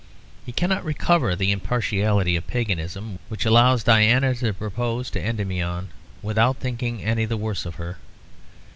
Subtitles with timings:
[0.43, 5.89] He cannot recover the impartiality of paganism which allowed Diana to propose to Endymion
[6.23, 7.97] without thinking any the worse of her.